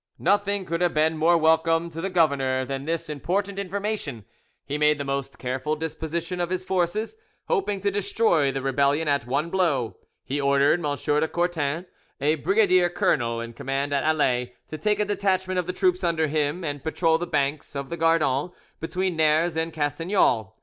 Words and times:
Nothing 0.17 0.65
could 0.65 0.81
have 0.81 0.95
been 0.95 1.15
more 1.15 1.37
welcome 1.37 1.91
to 1.91 2.01
the 2.01 2.09
governor 2.09 2.65
than 2.65 2.85
this 2.85 3.07
important 3.07 3.59
information: 3.59 4.25
he 4.65 4.79
made 4.79 4.97
the 4.97 5.03
most 5.05 5.37
careful 5.37 5.75
disposition 5.75 6.41
of 6.41 6.49
his 6.49 6.65
forces, 6.65 7.17
hoping 7.47 7.79
to 7.81 7.91
destroy 7.91 8.51
the 8.51 8.63
rebellion 8.63 9.07
at 9.07 9.27
one 9.27 9.51
blow. 9.51 9.97
He 10.25 10.41
ordered 10.41 10.83
M. 10.83 10.95
de 10.95 11.27
Courten, 11.27 11.85
a 12.19 12.33
brigadier 12.33 12.89
colonel 12.89 13.39
in 13.41 13.53
command 13.53 13.93
at 13.93 14.03
Alais, 14.03 14.55
to 14.69 14.77
take 14.79 14.99
a 14.99 15.05
detachment 15.05 15.59
of 15.59 15.67
the 15.67 15.71
troops 15.71 16.03
under 16.03 16.25
him 16.25 16.63
and 16.63 16.81
patrol 16.83 17.19
the 17.19 17.27
banks 17.27 17.75
of 17.75 17.89
the 17.89 17.97
Gardon 17.97 18.49
between 18.79 19.15
Ners 19.15 19.55
and 19.55 19.71
Castagnols. 19.71 20.47